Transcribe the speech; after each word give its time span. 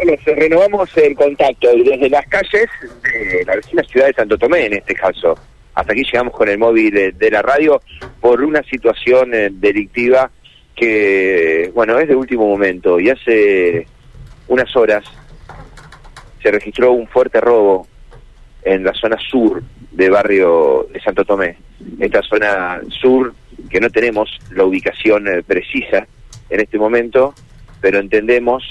Carlos, 0.00 0.24
renovamos 0.24 0.96
el 0.96 1.14
contacto 1.14 1.68
desde 1.74 2.08
las 2.08 2.26
calles 2.26 2.68
de 3.02 3.44
la 3.44 3.56
vecina 3.56 3.82
ciudad 3.82 4.06
de 4.06 4.14
Santo 4.14 4.38
Tomé, 4.38 4.66
en 4.66 4.72
este 4.74 4.94
caso. 4.94 5.34
Hasta 5.74 5.92
aquí 5.92 6.04
llegamos 6.04 6.32
con 6.32 6.48
el 6.48 6.56
móvil 6.56 7.14
de, 7.18 7.30
la 7.30 7.42
radio 7.42 7.82
por 8.18 8.42
una 8.42 8.62
situación 8.62 9.34
eh, 9.34 9.50
delictiva 9.52 10.30
que, 10.74 11.70
bueno, 11.74 11.98
es 11.98 12.08
de 12.08 12.16
último 12.16 12.46
momento. 12.46 12.98
Y 12.98 13.10
hace 13.10 13.86
unas 14.48 14.74
horas 14.74 15.04
se 16.42 16.50
registró 16.50 16.92
un 16.92 17.06
fuerte 17.06 17.38
robo 17.38 17.86
en 18.62 18.84
la 18.84 18.94
zona 18.94 19.18
sur 19.18 19.62
de 19.90 20.08
barrio 20.08 20.88
de 20.90 21.00
Santo 21.00 21.26
Tomé. 21.26 21.58
Esta 21.98 22.22
zona 22.22 22.80
sur 22.88 23.34
que 23.68 23.80
no 23.80 23.90
tenemos 23.90 24.30
la 24.52 24.64
ubicación 24.64 25.28
eh, 25.28 25.42
precisa 25.42 26.06
en 26.48 26.60
este 26.60 26.78
momento, 26.78 27.34
pero 27.82 27.98
entendemos 27.98 28.69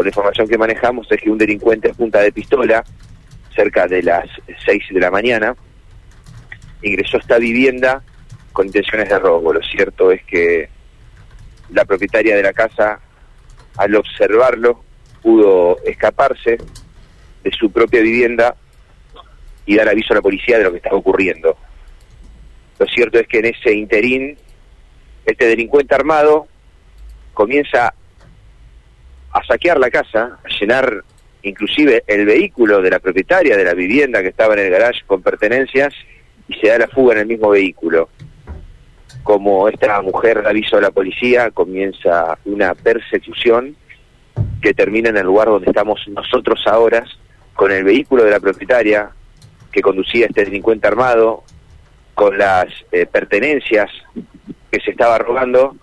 por 0.00 0.06
la 0.06 0.10
información 0.12 0.48
que 0.48 0.56
manejamos, 0.56 1.06
es 1.12 1.20
que 1.20 1.28
un 1.28 1.36
delincuente 1.36 1.90
a 1.90 1.92
punta 1.92 2.20
de 2.20 2.32
pistola, 2.32 2.82
cerca 3.54 3.86
de 3.86 4.02
las 4.02 4.30
6 4.64 4.84
de 4.92 4.98
la 5.00 5.10
mañana, 5.10 5.54
ingresó 6.80 7.18
a 7.18 7.20
esta 7.20 7.36
vivienda 7.36 8.02
con 8.54 8.66
intenciones 8.66 9.10
de 9.10 9.18
robo. 9.18 9.52
Lo 9.52 9.62
cierto 9.62 10.10
es 10.10 10.24
que 10.24 10.70
la 11.68 11.84
propietaria 11.84 12.34
de 12.34 12.42
la 12.42 12.54
casa, 12.54 12.98
al 13.76 13.94
observarlo, 13.94 14.82
pudo 15.20 15.76
escaparse 15.84 16.56
de 17.44 17.50
su 17.52 17.70
propia 17.70 18.00
vivienda 18.00 18.56
y 19.66 19.76
dar 19.76 19.90
aviso 19.90 20.14
a 20.14 20.16
la 20.16 20.22
policía 20.22 20.56
de 20.56 20.64
lo 20.64 20.70
que 20.70 20.78
estaba 20.78 20.96
ocurriendo. 20.96 21.58
Lo 22.78 22.86
cierto 22.86 23.18
es 23.18 23.28
que 23.28 23.40
en 23.40 23.44
ese 23.44 23.74
interín, 23.74 24.38
este 25.26 25.46
delincuente 25.46 25.94
armado 25.94 26.48
comienza 27.34 27.92
a 29.32 29.44
saquear 29.44 29.78
la 29.78 29.90
casa, 29.90 30.38
a 30.44 30.48
llenar 30.60 31.04
inclusive 31.42 32.04
el 32.06 32.26
vehículo 32.26 32.82
de 32.82 32.90
la 32.90 32.98
propietaria 32.98 33.56
de 33.56 33.64
la 33.64 33.74
vivienda 33.74 34.22
que 34.22 34.28
estaba 34.28 34.54
en 34.54 34.60
el 34.60 34.70
garage 34.70 35.02
con 35.06 35.22
pertenencias 35.22 35.94
y 36.48 36.54
se 36.54 36.68
da 36.68 36.78
la 36.78 36.88
fuga 36.88 37.14
en 37.14 37.20
el 37.20 37.26
mismo 37.26 37.50
vehículo. 37.50 38.08
Como 39.22 39.68
esta 39.68 40.00
mujer 40.02 40.42
da 40.42 40.50
aviso 40.50 40.76
a 40.76 40.80
la 40.80 40.90
policía, 40.90 41.50
comienza 41.50 42.38
una 42.44 42.74
persecución 42.74 43.76
que 44.60 44.74
termina 44.74 45.10
en 45.10 45.16
el 45.16 45.26
lugar 45.26 45.48
donde 45.48 45.70
estamos 45.70 46.00
nosotros 46.08 46.60
ahora, 46.66 47.04
con 47.54 47.70
el 47.72 47.84
vehículo 47.84 48.24
de 48.24 48.30
la 48.30 48.40
propietaria 48.40 49.10
que 49.72 49.82
conducía 49.82 50.26
este 50.26 50.44
delincuente 50.44 50.86
armado, 50.86 51.44
con 52.14 52.36
las 52.36 52.66
eh, 52.92 53.06
pertenencias 53.06 53.90
que 54.70 54.80
se 54.80 54.90
estaba 54.90 55.18
robando 55.18 55.76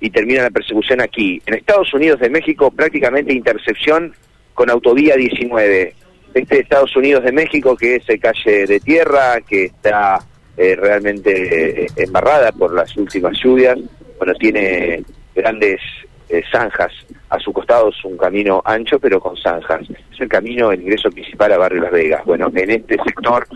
y 0.00 0.10
termina 0.10 0.42
la 0.42 0.50
persecución 0.50 1.00
aquí. 1.00 1.40
En 1.46 1.54
Estados 1.54 1.92
Unidos 1.92 2.20
de 2.20 2.30
México 2.30 2.70
prácticamente 2.70 3.32
intercepción 3.32 4.14
con 4.54 4.70
autovía 4.70 5.16
19. 5.16 5.94
Este 6.34 6.60
Estados 6.60 6.94
Unidos 6.96 7.24
de 7.24 7.32
México 7.32 7.76
que 7.76 7.96
es 7.96 8.20
calle 8.20 8.66
de 8.66 8.80
tierra, 8.80 9.40
que 9.40 9.66
está 9.66 10.18
eh, 10.56 10.76
realmente 10.76 11.84
eh, 11.84 11.86
embarrada 11.96 12.52
por 12.52 12.74
las 12.74 12.96
últimas 12.96 13.38
lluvias, 13.42 13.78
bueno, 14.18 14.34
tiene 14.34 15.04
grandes 15.34 15.80
eh, 16.28 16.42
zanjas. 16.50 16.92
A 17.30 17.38
su 17.38 17.52
costado 17.52 17.90
es 17.90 18.04
un 18.04 18.16
camino 18.16 18.62
ancho 18.64 18.98
pero 18.98 19.20
con 19.20 19.36
zanjas. 19.36 19.82
Es 19.90 20.20
el 20.20 20.28
camino, 20.28 20.72
el 20.72 20.82
ingreso 20.82 21.10
principal 21.10 21.52
a 21.52 21.58
Barrio 21.58 21.82
Las 21.82 21.92
Vegas. 21.92 22.24
Bueno, 22.24 22.50
en 22.54 22.70
este 22.70 22.96
sector 23.04 23.46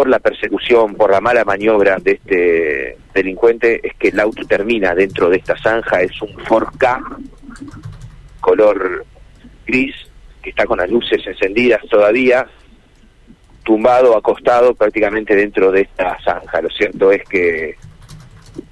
por 0.00 0.08
la 0.08 0.18
persecución, 0.18 0.94
por 0.94 1.10
la 1.10 1.20
mala 1.20 1.44
maniobra 1.44 1.98
de 2.00 2.12
este 2.12 2.96
delincuente, 3.12 3.86
es 3.86 3.92
que 3.98 4.08
el 4.08 4.18
auto 4.18 4.46
termina 4.46 4.94
dentro 4.94 5.28
de 5.28 5.36
esta 5.36 5.54
zanja, 5.58 6.00
es 6.00 6.22
un 6.22 6.38
Ford 6.46 6.74
K 6.78 7.02
color 8.40 9.04
gris, 9.66 9.94
que 10.40 10.48
está 10.48 10.64
con 10.64 10.78
las 10.78 10.88
luces 10.88 11.20
encendidas 11.26 11.82
todavía, 11.90 12.46
tumbado, 13.62 14.16
acostado 14.16 14.74
prácticamente 14.74 15.36
dentro 15.36 15.70
de 15.70 15.82
esta 15.82 16.16
zanja. 16.24 16.62
Lo 16.62 16.70
cierto 16.70 17.12
es 17.12 17.22
que 17.24 17.76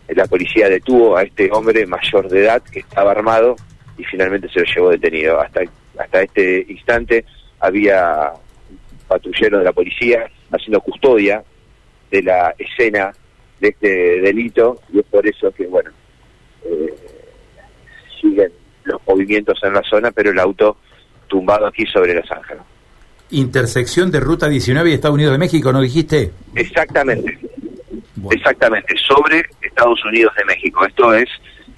la 0.08 0.24
policía 0.24 0.70
detuvo 0.70 1.14
a 1.14 1.24
este 1.24 1.50
hombre 1.52 1.84
mayor 1.84 2.30
de 2.30 2.40
edad 2.40 2.62
que 2.62 2.78
estaba 2.78 3.10
armado 3.10 3.54
y 3.98 4.04
finalmente 4.04 4.48
se 4.48 4.60
lo 4.60 4.64
llevó 4.64 4.90
detenido. 4.92 5.38
Hasta, 5.38 5.60
hasta 5.98 6.22
este 6.22 6.64
instante 6.70 7.26
había 7.60 8.32
patrulleros 9.08 9.60
de 9.60 9.64
la 9.64 9.72
policía 9.72 10.30
haciendo 10.50 10.80
custodia 10.80 11.42
de 12.10 12.22
la 12.22 12.54
escena 12.58 13.12
de 13.60 13.68
este 13.68 14.20
delito 14.20 14.80
y 14.92 15.00
es 15.00 15.04
por 15.06 15.26
eso 15.26 15.50
que, 15.52 15.66
bueno, 15.66 15.90
eh, 16.64 16.94
siguen 18.20 18.52
los 18.84 19.00
movimientos 19.06 19.58
en 19.62 19.74
la 19.74 19.82
zona, 19.82 20.10
pero 20.10 20.30
el 20.30 20.38
auto 20.38 20.76
tumbado 21.26 21.66
aquí 21.66 21.84
sobre 21.86 22.14
Los 22.14 22.30
Ángeles. 22.30 22.62
Intersección 23.30 24.10
de 24.10 24.20
Ruta 24.20 24.48
19 24.48 24.90
y 24.90 24.94
Estados 24.94 25.14
Unidos 25.14 25.32
de 25.32 25.38
México, 25.38 25.72
¿no 25.72 25.80
dijiste? 25.80 26.32
Exactamente. 26.54 27.38
Exactamente, 28.30 28.94
sobre 28.96 29.44
Estados 29.62 30.04
Unidos 30.04 30.32
de 30.36 30.44
México. 30.44 30.84
Esto 30.86 31.14
es, 31.14 31.28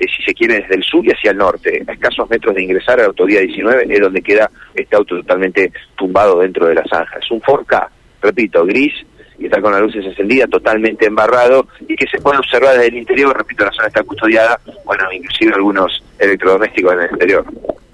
si 0.09 0.23
se 0.23 0.35
quiere, 0.35 0.61
desde 0.61 0.77
el 0.77 0.83
sur 0.83 1.05
y 1.05 1.11
hacia 1.11 1.33
el 1.33 1.39
norte. 1.39 1.83
A 1.87 1.93
escasos 1.93 2.29
metros 2.31 2.55
de 2.55 2.63
ingresar 2.63 2.99
a 2.99 3.03
la 3.03 3.09
autovía 3.09 3.41
19 3.41 3.87
es 3.89 4.01
donde 4.01 4.23
queda 4.23 4.51
este 4.75 4.97
auto 4.97 5.17
totalmente 5.17 5.73
tumbado 5.97 6.41
dentro 6.41 6.67
de 6.67 6.75
la 6.75 6.85
zanja. 6.85 7.19
Es 7.19 7.31
un 7.31 7.41
Ford 7.41 7.65
K 7.67 7.91
repito, 8.23 8.65
gris, 8.65 8.93
y 9.39 9.47
está 9.47 9.61
con 9.61 9.73
las 9.73 9.81
luces 9.81 10.05
encendidas, 10.05 10.51
totalmente 10.51 11.07
embarrado, 11.07 11.67
y 11.89 11.97
que 11.97 12.07
se 12.07 12.21
puede 12.21 12.39
observar 12.39 12.75
desde 12.75 12.89
el 12.89 12.97
interior, 12.97 13.37
repito, 13.37 13.65
la 13.65 13.73
zona 13.73 13.89
está 13.89 14.03
custodiada, 14.03 14.61
bueno, 14.85 15.11
inclusive 15.13 15.55
algunos 15.55 16.03
electrodomésticos 16.19 16.93
en 16.93 16.99
el 16.99 17.05
exterior. 17.07 17.45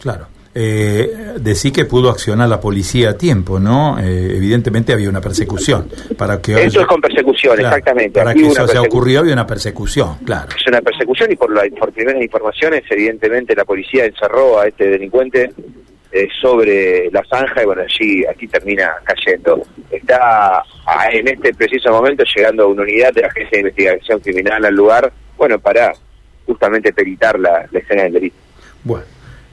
Claro. 0.00 0.26
Eh, 0.58 1.34
decí 1.38 1.70
que 1.70 1.84
pudo 1.84 2.08
accionar 2.08 2.48
la 2.48 2.58
policía 2.58 3.10
a 3.10 3.18
tiempo, 3.18 3.60
¿no? 3.60 3.98
Eh, 3.98 4.36
evidentemente 4.36 4.94
había 4.94 5.10
una 5.10 5.20
persecución. 5.20 5.90
Para 6.16 6.40
que 6.40 6.64
Eso 6.64 6.80
es 6.80 6.86
con 6.86 6.98
persecución, 6.98 7.60
exactamente. 7.60 8.18
Para 8.18 8.32
que 8.32 8.46
eso 8.46 8.66
se 8.66 8.78
ocurrió 8.78 9.20
había 9.20 9.34
una 9.34 9.46
persecución, 9.46 10.16
claro. 10.24 10.48
Es 10.58 10.66
una 10.66 10.80
persecución 10.80 11.30
y 11.30 11.36
por, 11.36 11.52
la, 11.52 11.62
por 11.78 11.92
primeras 11.92 12.22
informaciones, 12.22 12.84
evidentemente 12.88 13.54
la 13.54 13.66
policía 13.66 14.06
encerró 14.06 14.58
a 14.58 14.66
este 14.66 14.88
delincuente 14.88 15.52
eh, 16.10 16.28
sobre 16.40 17.10
la 17.10 17.22
zanja 17.28 17.62
y 17.62 17.66
bueno, 17.66 17.82
allí 17.82 18.24
aquí 18.24 18.48
termina 18.48 18.92
cayendo. 19.04 19.60
Está 19.90 20.62
ah, 20.86 21.08
en 21.12 21.28
este 21.28 21.52
preciso 21.52 21.90
momento 21.90 22.24
llegando 22.34 22.68
una 22.68 22.80
unidad 22.80 23.12
de 23.12 23.20
la 23.20 23.26
Agencia 23.26 23.50
de 23.56 23.60
Investigación 23.60 24.20
Criminal 24.20 24.64
al 24.64 24.74
lugar, 24.74 25.12
bueno, 25.36 25.58
para 25.58 25.92
justamente 26.46 26.94
peritar 26.94 27.38
la, 27.38 27.68
escena 27.70 28.04
del 28.04 28.14
delito. 28.14 28.36
Bueno. 28.84 29.04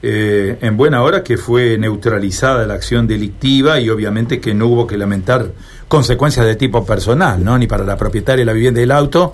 Eh, 0.06 0.58
en 0.60 0.76
buena 0.76 1.02
hora 1.02 1.24
que 1.24 1.38
fue 1.38 1.78
neutralizada 1.78 2.66
la 2.66 2.74
acción 2.74 3.06
delictiva 3.06 3.80
y 3.80 3.88
obviamente 3.88 4.38
que 4.38 4.52
no 4.52 4.66
hubo 4.66 4.86
que 4.86 4.98
lamentar 4.98 5.46
consecuencias 5.88 6.44
de 6.44 6.56
tipo 6.56 6.84
personal, 6.84 7.42
¿no? 7.42 7.56
Ni 7.56 7.66
para 7.66 7.84
la 7.84 7.96
propietaria 7.96 8.42
de 8.42 8.44
la 8.44 8.52
vivienda 8.52 8.82
del 8.82 8.90
auto. 8.90 9.32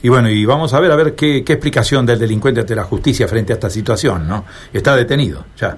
Y 0.00 0.08
bueno, 0.10 0.30
y 0.30 0.44
vamos 0.44 0.74
a 0.74 0.80
ver 0.80 0.92
a 0.92 0.96
ver 0.96 1.16
qué, 1.16 1.42
qué 1.42 1.54
explicación 1.54 2.06
del 2.06 2.20
delincuente 2.20 2.60
ante 2.60 2.76
la 2.76 2.84
justicia 2.84 3.26
frente 3.26 3.52
a 3.52 3.54
esta 3.54 3.68
situación, 3.68 4.28
¿no? 4.28 4.44
Está 4.72 4.94
detenido, 4.94 5.44
ya. 5.56 5.76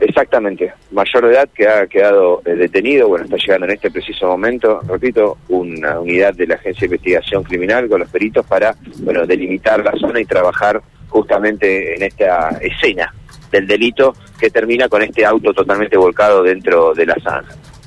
Exactamente, 0.00 0.72
mayor 0.90 1.26
de 1.26 1.34
edad 1.34 1.48
que 1.54 1.68
ha 1.68 1.86
quedado 1.86 2.40
eh, 2.46 2.54
detenido, 2.54 3.08
bueno, 3.08 3.26
está 3.26 3.36
llegando 3.36 3.66
en 3.66 3.72
este 3.72 3.90
preciso 3.90 4.26
momento, 4.26 4.80
repito, 4.88 5.36
una 5.48 6.00
unidad 6.00 6.32
de 6.32 6.46
la 6.46 6.54
Agencia 6.54 6.80
de 6.80 6.86
Investigación 6.86 7.42
Criminal 7.42 7.90
con 7.90 8.00
los 8.00 8.08
peritos 8.08 8.46
para, 8.46 8.74
bueno, 9.00 9.26
delimitar 9.26 9.84
la 9.84 9.92
zona 9.98 10.18
y 10.18 10.24
trabajar 10.24 10.80
justamente 11.10 11.94
en 11.94 12.02
esta 12.04 12.58
escena 12.62 13.12
del 13.52 13.66
delito 13.68 14.16
que 14.40 14.50
termina 14.50 14.88
con 14.88 15.02
este 15.02 15.24
auto 15.24 15.52
totalmente 15.52 15.96
volcado 15.96 16.42
dentro 16.42 16.92
de 16.94 17.06
la 17.06 17.14
zona. 17.22 17.44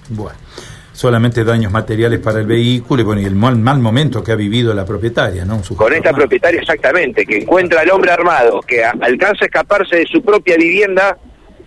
Bueno 0.09 0.45
solamente 0.95 1.43
daños 1.43 1.71
materiales 1.71 2.19
para 2.19 2.39
el 2.39 2.45
vehículo 2.45 3.01
y 3.01 3.05
bueno 3.05 3.21
y 3.21 3.25
el 3.25 3.35
mal, 3.35 3.57
mal 3.57 3.79
momento 3.79 4.23
que 4.23 4.31
ha 4.31 4.35
vivido 4.35 4.73
la 4.73 4.85
propietaria, 4.85 5.43
¿no? 5.43 5.61
Con 5.75 5.93
esta 5.93 6.13
propietaria 6.13 6.61
exactamente, 6.61 7.25
que 7.25 7.39
encuentra 7.39 7.81
al 7.81 7.89
hombre 7.91 8.11
armado, 8.11 8.61
que 8.61 8.83
alcanza 8.83 9.43
a 9.43 9.45
escaparse 9.45 9.97
de 9.97 10.05
su 10.05 10.23
propia 10.23 10.55
vivienda 10.55 11.17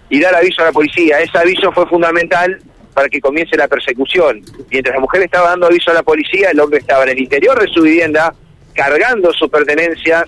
y 0.09 0.19
dar 0.19 0.35
aviso 0.35 0.63
a 0.63 0.67
la 0.67 0.73
policía. 0.73 1.21
Ese 1.21 1.37
aviso 1.37 1.71
fue 1.73 1.87
fundamental 1.87 2.59
para 2.95 3.09
que 3.09 3.21
comience 3.21 3.57
la 3.57 3.69
persecución. 3.69 4.41
Mientras 4.71 4.95
la 4.95 5.01
mujer 5.01 5.23
estaba 5.23 5.51
dando 5.51 5.67
aviso 5.67 5.91
a 5.91 5.95
la 5.95 6.03
policía, 6.03 6.51
el 6.51 6.61
hombre 6.61 6.79
estaba 6.79 7.05
en 7.05 7.11
el 7.11 7.19
interior 7.21 7.61
de 7.61 7.69
su 7.69 7.83
vivienda, 7.83 8.35
cargando 8.73 9.33
sus 9.35 9.51
pertenencias 9.51 10.25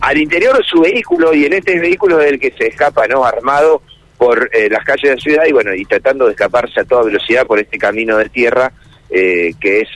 al 0.00 0.18
interior 0.18 0.56
de 0.56 0.64
su 0.64 0.80
vehículo 0.80 1.34
y 1.34 1.44
en 1.44 1.54
este 1.54 1.78
vehículo 1.78 2.18
del 2.18 2.38
que 2.38 2.52
se 2.52 2.68
escapa, 2.68 3.06
¿no? 3.06 3.24
Armado 3.24 3.82
por 4.16 4.50
eh, 4.52 4.68
las 4.70 4.84
calles 4.84 5.02
de 5.02 5.14
la 5.16 5.20
ciudad 5.20 5.44
y 5.46 5.52
bueno, 5.52 5.74
y 5.74 5.84
tratando 5.84 6.26
de 6.26 6.32
escaparse 6.32 6.80
a 6.80 6.84
toda 6.84 7.04
velocidad 7.04 7.46
por 7.46 7.58
este 7.58 7.78
camino 7.78 8.16
de 8.16 8.28
tierra 8.28 8.72
eh, 9.10 9.52
que 9.60 9.80
es 9.80 9.88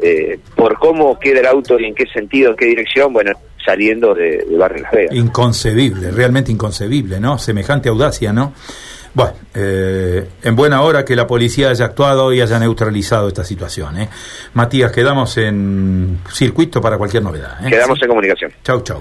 eh, 0.00 0.38
por 0.54 0.78
cómo 0.78 1.18
queda 1.18 1.40
el 1.40 1.46
auto 1.46 1.78
y 1.78 1.84
en 1.84 1.94
qué 1.94 2.06
sentido, 2.06 2.50
en 2.50 2.56
qué 2.56 2.66
dirección, 2.66 3.12
bueno, 3.12 3.32
saliendo 3.64 4.14
de, 4.14 4.44
de 4.48 4.56
Barrio 4.56 4.82
Las 4.82 4.92
Vegas. 4.92 5.14
Inconcebible, 5.14 6.10
realmente 6.10 6.52
inconcebible, 6.52 7.20
¿no? 7.20 7.38
Semejante 7.38 7.88
audacia, 7.88 8.32
¿no? 8.32 8.52
Bueno, 9.16 9.32
eh, 9.54 10.28
en 10.42 10.54
buena 10.54 10.82
hora 10.82 11.02
que 11.02 11.16
la 11.16 11.26
policía 11.26 11.70
haya 11.70 11.86
actuado 11.86 12.34
y 12.34 12.42
haya 12.42 12.58
neutralizado 12.58 13.28
esta 13.28 13.44
situación. 13.44 13.98
¿eh? 13.98 14.10
Matías, 14.52 14.92
quedamos 14.92 15.38
en 15.38 16.18
circuito 16.30 16.82
para 16.82 16.98
cualquier 16.98 17.22
novedad. 17.22 17.58
Quedamos 17.66 17.98
en 18.02 18.08
comunicación. 18.08 18.52
Chau, 18.62 18.82
chau. 18.82 18.94